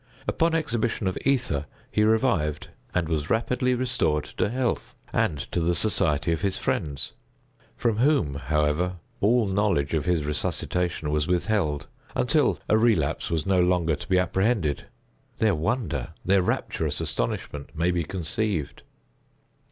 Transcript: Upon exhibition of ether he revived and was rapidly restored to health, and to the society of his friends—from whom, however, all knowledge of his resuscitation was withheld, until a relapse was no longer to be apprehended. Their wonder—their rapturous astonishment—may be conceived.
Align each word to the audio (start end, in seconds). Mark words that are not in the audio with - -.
Upon 0.27 0.55
exhibition 0.55 1.05
of 1.05 1.15
ether 1.25 1.67
he 1.91 2.03
revived 2.03 2.69
and 2.91 3.07
was 3.07 3.29
rapidly 3.29 3.75
restored 3.75 4.23
to 4.37 4.49
health, 4.49 4.95
and 5.13 5.37
to 5.51 5.59
the 5.59 5.75
society 5.75 6.31
of 6.31 6.41
his 6.41 6.57
friends—from 6.57 7.97
whom, 7.97 8.33
however, 8.33 8.95
all 9.19 9.45
knowledge 9.47 9.93
of 9.93 10.05
his 10.05 10.25
resuscitation 10.25 11.11
was 11.11 11.27
withheld, 11.27 11.85
until 12.15 12.57
a 12.67 12.79
relapse 12.79 13.29
was 13.29 13.45
no 13.45 13.59
longer 13.59 13.95
to 13.95 14.09
be 14.09 14.17
apprehended. 14.17 14.85
Their 15.37 15.53
wonder—their 15.53 16.41
rapturous 16.41 16.99
astonishment—may 16.99 17.91
be 17.91 18.03
conceived. 18.03 18.81